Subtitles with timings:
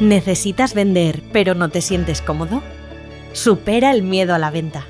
[0.00, 2.62] ¿Necesitas vender pero no te sientes cómodo?
[3.32, 4.86] Supera el miedo a la venta.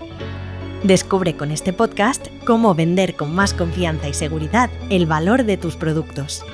[0.82, 5.76] Descubre con este podcast cómo vender con más confianza y seguridad el valor de tus
[5.76, 6.44] productos.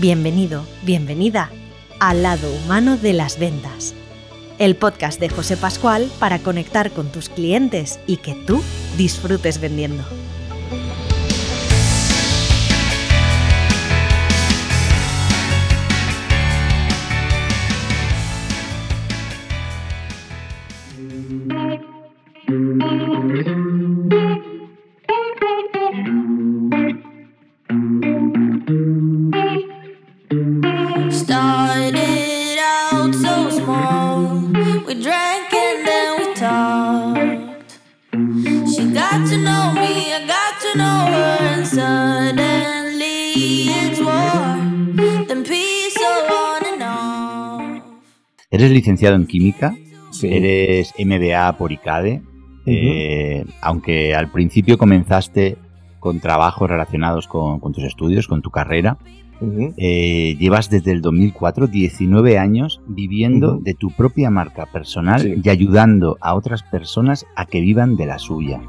[0.00, 1.50] Bienvenido, bienvenida
[2.00, 3.94] al lado humano de las ventas.
[4.58, 8.62] El podcast de José Pascual para conectar con tus clientes y que tú
[8.96, 10.04] disfrutes vendiendo.
[48.56, 49.76] Eres licenciado en química,
[50.22, 52.22] eres MBA por ICADE,
[52.64, 55.58] eh, aunque al principio comenzaste
[56.00, 58.96] con trabajos relacionados con, tus estudios, con tu carrera.
[59.76, 66.16] Eh, llevas desde el 2004 19 años viviendo de tu propia marca personal y ayudando
[66.22, 68.62] a otras personas a que vivan de la suya.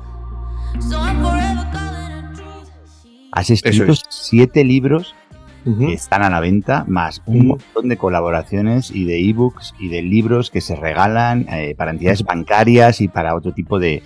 [3.31, 5.15] Has escrito siete libros
[5.63, 10.01] que están a la venta, más un montón de colaboraciones y de ebooks y de
[10.01, 14.01] libros que se regalan eh, para entidades bancarias y para otro tipo de,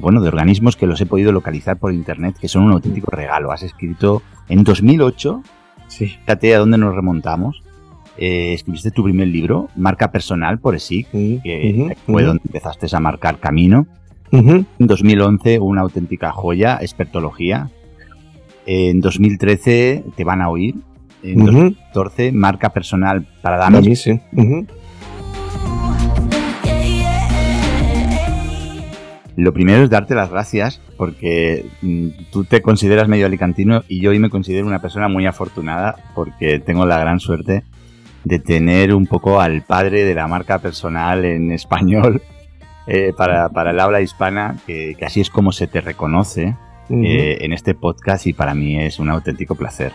[0.00, 3.52] bueno, de organismos que los he podido localizar por internet, que son un auténtico regalo.
[3.52, 5.42] Has escrito en 2008,
[5.88, 7.62] fíjate a dónde nos remontamos,
[8.16, 13.38] eh, escribiste tu primer libro, Marca Personal por ESIC, que fue donde empezaste a marcar
[13.38, 13.86] camino.
[14.30, 17.70] En 2011, una auténtica joya, Expertología,
[18.70, 20.74] en 2013 te van a oír.
[21.22, 23.84] En 2014, marca personal para damas.
[23.98, 24.20] Sí.
[29.36, 34.10] Lo primero es darte las gracias porque mm, tú te consideras medio alicantino y yo
[34.10, 37.64] hoy me considero una persona muy afortunada porque tengo la gran suerte
[38.24, 42.20] de tener un poco al padre de la marca personal en español
[42.86, 46.54] eh, para, el habla hispana, que, así es como se te reconoce
[46.90, 49.92] eh, en este podcast y para mí es un auténtico placer.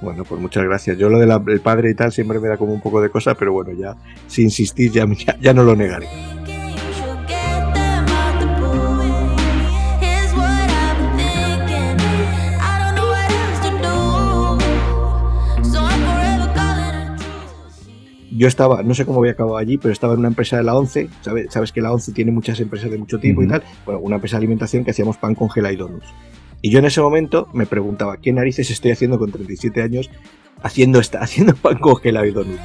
[0.00, 0.98] Bueno, pues muchas gracias.
[0.98, 3.52] Yo lo del padre y tal siempre me da como un poco de cosa, pero
[3.52, 5.06] bueno, ya sin insistir ya,
[5.40, 6.08] ya no lo negaré.
[18.42, 20.74] Yo estaba, no sé cómo había acabado allí, pero estaba en una empresa de la
[20.74, 24.00] ONCE, sabes, sabes que la ONCE tiene muchas empresas de mucho tipo y tal, bueno,
[24.00, 26.08] una empresa de alimentación que hacíamos pan congelado y donuts.
[26.60, 30.10] Y yo en ese momento me preguntaba, ¿qué narices estoy haciendo con 37 años
[30.60, 32.60] haciendo, esta, haciendo pan congelado y donuts?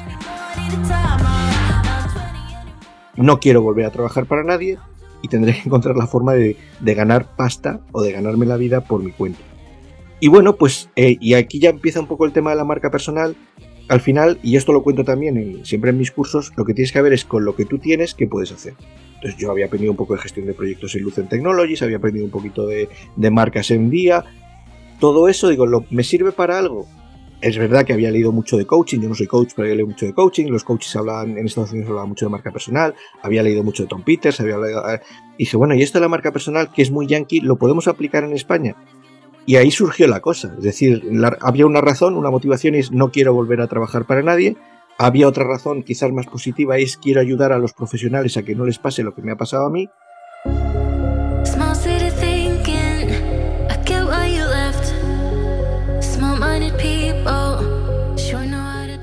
[3.16, 4.80] No quiero volver a trabajar para nadie
[5.22, 9.04] y tendré que encontrar la forma de, ganar pasta o de ganarme la vida por
[9.04, 9.42] mi cuenta.
[10.20, 12.90] Y bueno, pues, eh, y aquí ya empieza un poco el tema de la marca
[12.90, 13.36] personal,
[13.90, 17.02] al final, y esto lo cuento también siempre en mis cursos, lo que tienes que
[17.02, 18.74] ver es con lo que tú tienes, qué puedes hacer.
[19.16, 22.26] Entonces yo había aprendido un poco de gestión de proyectos en Lucent Technologies, había aprendido
[22.26, 22.90] un poquito de,
[23.32, 24.26] marcas en día.
[25.00, 26.86] Todo eso, digo, ¿me sirve para algo?
[27.40, 29.88] Es verdad que había leído mucho de coaching, yo no soy coach, pero había leído
[29.88, 33.44] mucho de coaching, los coaches hablaban, en Estados Unidos hablaban mucho de marca personal, había
[33.44, 35.02] leído mucho de Tom Peters, había leído, eh,
[35.36, 37.88] y dije, bueno, y esto de la marca personal, que es muy yankee, ¿lo podemos
[37.88, 38.76] aplicar en España?
[39.48, 40.54] Y ahí surgió la cosa.
[40.58, 41.10] Es decir,
[41.40, 44.58] había una razón, una motivación es no quiero volver a trabajar para nadie.
[44.98, 48.66] Había otra razón, quizás más positiva, es quiero ayudar a los profesionales a que no
[48.66, 49.90] les pase lo que me ha pasado a mí.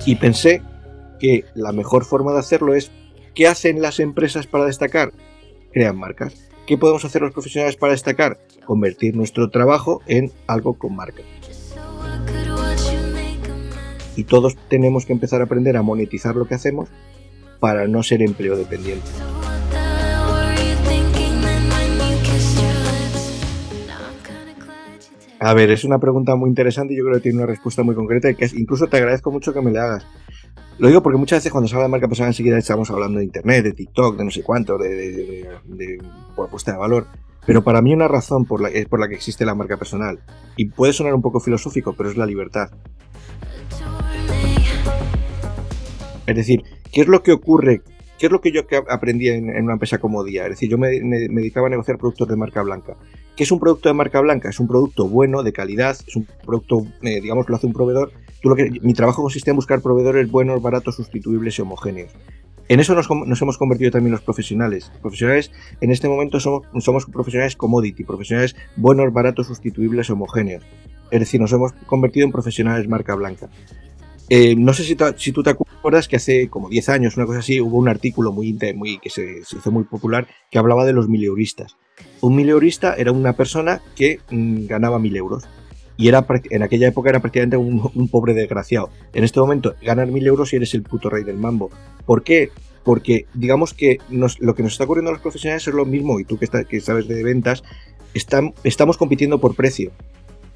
[0.05, 0.61] Y pensé
[1.19, 2.91] que la mejor forma de hacerlo es,
[3.35, 5.11] ¿qué hacen las empresas para destacar?
[5.73, 6.54] Crean marcas.
[6.67, 8.39] ¿Qué podemos hacer los profesionales para destacar?
[8.65, 11.23] Convertir nuestro trabajo en algo con marca.
[14.17, 16.89] Y todos tenemos que empezar a aprender a monetizar lo que hacemos
[17.61, 19.07] para no ser empleo dependiente.
[25.41, 27.95] A ver, es una pregunta muy interesante y yo creo que tiene una respuesta muy
[27.95, 30.07] concreta y que incluso te agradezco mucho que me la hagas.
[30.79, 33.25] Lo digo porque muchas veces cuando se habla de marca personal enseguida estamos hablando de
[33.25, 35.49] internet, de TikTok, de no sé cuánto, de,
[36.35, 37.07] propuesta de valor.
[37.47, 40.19] Pero para mí una razón por la, por la que existe la marca personal,
[40.57, 42.71] y puede sonar un poco filosófico, pero es la libertad.
[46.27, 47.83] Es decir, ¿qué es lo que ocurre?
[48.19, 50.45] ¿Qué es lo que yo aprendí en, una empresa como Día?
[50.45, 52.97] Es decir, yo me, dedicaba a negociar productos de marca blanca.
[53.37, 54.49] ¿Qué es un producto de marca blanca?
[54.49, 58.13] Es un producto bueno, de calidad, es un producto, eh, digamos, lo hace un proveedor
[58.83, 62.13] mi trabajo consiste en buscar proveedores buenos, baratos, sustituibles y homogéneos.
[62.69, 63.09] En eso nos,
[63.43, 64.91] hemos convertido también los profesionales.
[65.03, 65.51] Profesionales,
[65.81, 70.65] en este momento somos, profesionales commodity, profesionales buenos, baratos, sustituibles, homogéneos.
[71.11, 73.51] Es decir, nos hemos convertido en profesionales marca blanca.
[74.31, 77.41] Eh, no sé si, si, tú te acuerdas que hace como 10 años, una cosa
[77.41, 81.09] así, hubo un artículo muy, muy que se, hizo muy popular que hablaba de los
[81.09, 81.77] mileuristas.
[82.23, 85.45] Un mileurista era una persona que mm, ganaba mil euros
[85.97, 88.91] y era en aquella época era prácticamente un, pobre desgraciado.
[89.13, 91.71] En este momento, ganar mil euros y eres el puto rey del mambo.
[92.07, 92.51] ¿Por qué?
[92.83, 96.25] Porque digamos que lo que nos está ocurriendo a los profesionales es lo mismo, y
[96.25, 97.63] tú que, que sabes de ventas,
[98.13, 99.93] estamos compitiendo por precio.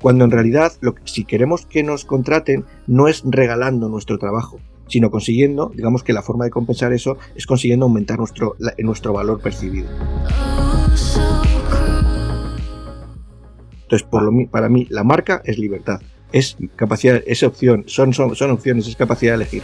[0.01, 5.11] Cuando en realidad, lo si queremos que nos contraten, no es regalando nuestro trabajo, sino
[5.11, 9.89] consiguiendo, digamos que la forma de compensar eso es consiguiendo aumentar nuestro, nuestro valor percibido.
[13.91, 14.07] Entonces,
[14.51, 18.13] para mí, la marca es libertad, es capacidad, es opción, son
[18.51, 19.63] opciones, es capacidad de elegir.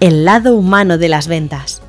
[0.00, 1.80] El lado humano de las ventas.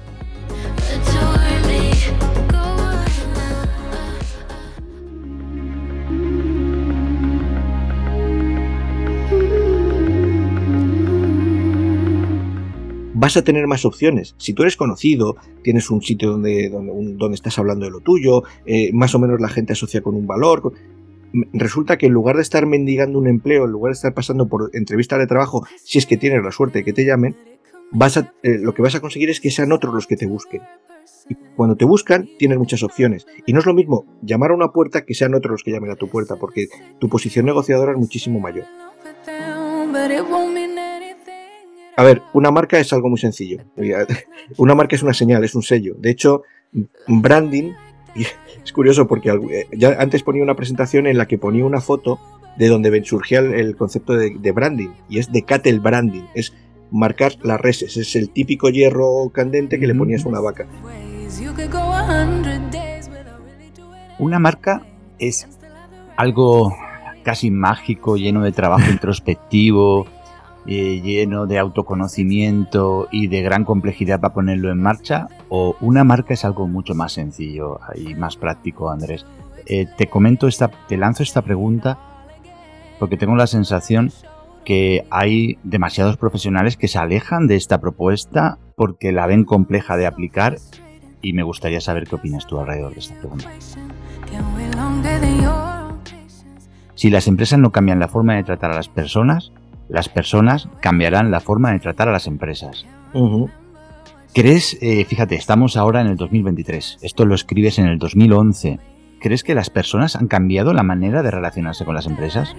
[13.22, 14.34] Vas a tener más opciones.
[14.40, 18.90] Si tú eres conocido, tienes un sitio donde, donde, estás hablando de lo tuyo, eh,
[18.94, 20.74] más o menos la gente asocia con un valor.
[21.54, 24.72] Resulta que en lugar de estar mendigando un empleo, en lugar de estar pasando por
[24.74, 27.36] entrevistas de trabajo, si es que tienes la suerte de que te llamen,
[27.92, 30.26] vas a, eh, lo que vas a conseguir es que sean otros los que te
[30.26, 30.64] busquen.
[31.30, 33.28] Y cuando te buscan, tienes muchas opciones.
[33.46, 35.92] Y no es lo mismo llamar a una puerta que sean otros los que llamen
[35.92, 38.66] a tu puerta, porque tu posición negociadora es muchísimo mayor.
[41.98, 43.64] A ver, una marca es algo muy sencillo.
[44.58, 45.96] Una marca es una señal, es un sello.
[45.98, 46.44] De hecho,
[47.08, 47.74] branding,
[48.16, 52.20] es curioso porque eh, ya antes ponía una presentación en la que ponía una foto
[52.58, 56.54] de donde surgía el, concepto de, branding, y es de cattle branding, es
[56.92, 60.68] marcar las reses, es el típico hierro candente que le ponías a una vaca.
[64.20, 64.86] Una marca
[65.18, 65.48] es
[66.18, 66.76] algo
[67.24, 70.08] casi mágico, lleno de trabajo introspectivo,
[70.68, 75.28] eh, lleno de autoconocimiento y de gran complejidad para ponerlo en marcha?
[75.50, 79.26] ¿O una marca es algo mucho más sencillo y más práctico, Andrés?
[79.66, 82.00] Eh, te comento esta, te lanzo esta pregunta
[83.00, 84.12] porque tengo la sensación
[84.64, 90.06] que hay demasiados profesionales que se alejan de esta propuesta porque la ven compleja de
[90.06, 90.58] aplicar
[91.22, 93.50] y me gustaría saber qué opinas tú alrededor de esta pregunta.
[96.96, 99.52] Si las empresas no cambian la forma de tratar a las personas,
[99.92, 102.86] las personas cambiarán la forma de tratar a las empresas.
[104.34, 108.80] ¿Crees, eh, fíjate, estamos ahora en el 2023, esto lo escribes en el 2011,
[109.20, 112.56] ¿crees que las personas han cambiado la manera de relacionarse con las empresas?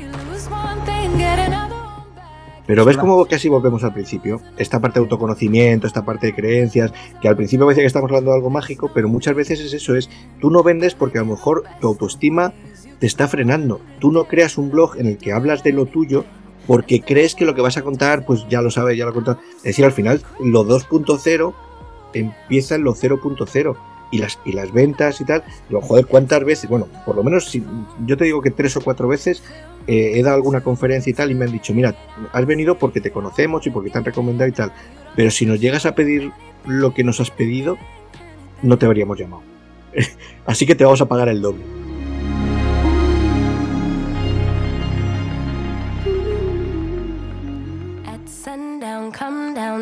[2.67, 4.41] Pero ves cómo casi volvemos al principio.
[4.57, 8.31] Esta parte de autoconocimiento, esta parte de creencias, que al principio parece que estamos hablando
[8.31, 10.09] de algo mágico, pero muchas veces es eso, es
[10.41, 12.53] tú no vendes porque a lo mejor tu autoestima
[13.01, 13.81] te está frenando.
[13.99, 16.25] Tú no creas un blog en el que hablas de lo tuyo
[16.67, 19.39] porque crees que lo que vas a contar, pues ya lo sabes, ya lo contado.
[19.59, 21.55] Es decir, al final, lo 2.0
[22.15, 23.77] empieza en lo 0.0
[24.11, 25.43] y las, y las ventas y tal.
[25.69, 26.71] Digo, joder, ¿cuántas veces?
[26.71, 27.65] Bueno, por lo menos si,
[28.07, 29.43] yo te digo que tres o cuatro veces
[29.87, 31.97] eh, he dado alguna conferencia y tal y me han dicho, mira,
[32.33, 34.73] has venido porque te conocemos y porque te han recomendado y tal.
[35.17, 36.31] Pero si nos llegas a pedir
[36.67, 37.77] lo que nos has pedido,
[38.63, 39.43] no te habríamos llamado.
[40.47, 41.82] Así que te vamos a pagar el doble.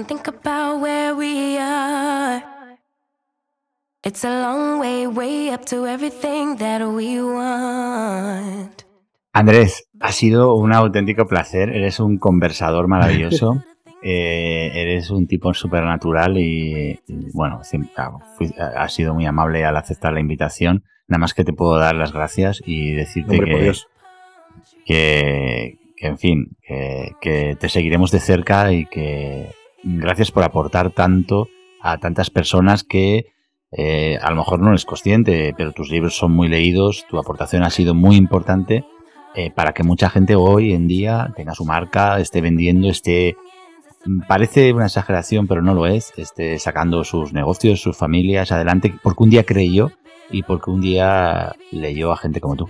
[0.05, 2.43] Think about where we are.
[4.03, 8.83] It's a long way, way up to everything that we want.
[9.33, 11.71] Andrés, ha sido un auténtico placer.
[11.71, 13.63] Eres un conversador maravilloso.
[14.03, 20.21] Eh, eres un tipo supernatural y, y bueno, has sido muy amable al aceptar la
[20.21, 20.85] invitación.
[21.07, 23.75] Nada más que te puedo dar las gracias y decirte que,
[24.87, 29.51] que, que, en fin, que, que, te seguiremos de cerca y que
[29.83, 31.49] gracias por aportar tanto
[31.81, 33.27] a tantas personas que
[33.73, 37.63] eh, a lo mejor no eres consciente, pero tus libros son muy leídos, tu aportación
[37.63, 38.85] ha sido muy importante
[39.35, 43.37] eh, para que mucha gente hoy en día tenga su marca, esté vendiendo, esté,
[44.05, 48.93] mm, parece una exageración, pero no lo es, esté sacando sus negocios, sus familias adelante,
[49.03, 49.93] porque un día creyó
[50.31, 52.69] y porque un día leyó a gente como tú.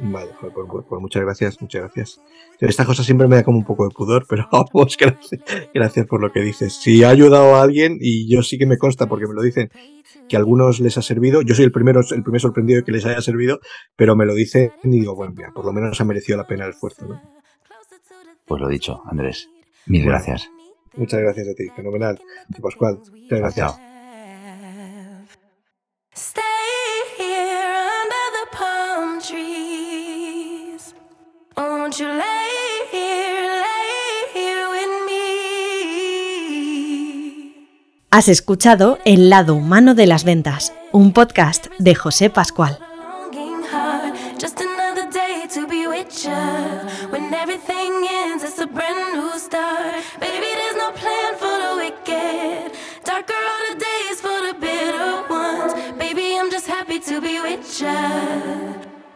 [0.00, 2.20] Vale, pues, muchas gracias, muchas gracias.
[2.58, 5.40] Esta cosa siempre me da como un poco de pudor, pero vamos, gracias,
[5.72, 6.74] gracias por lo que dices.
[6.74, 9.70] Si ha ayudado a alguien, y yo sí que me consta porque me lo dicen,
[10.28, 12.92] que a algunos les ha servido, yo soy el primero, el primer sorprendido de que
[12.92, 13.60] les haya servido,
[13.96, 16.64] pero me lo dicen y digo, bueno, mira, por lo menos ha merecido la pena
[16.64, 17.20] el esfuerzo, ¿no?
[18.46, 19.48] Pues lo dicho, Andrés.
[19.86, 20.50] Mil gracias.
[20.96, 22.20] Muchas gracias a ti, fenomenal.
[22.60, 23.74] Pascual, muchas gracias.
[38.14, 42.78] Has escuchado El lado humano de las ventas, un podcast de José Pascual.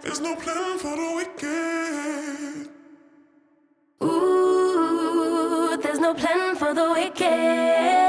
[0.03, 2.69] There's no plan for the wicked.
[4.03, 8.08] Ooh, there's no plan for the wicked.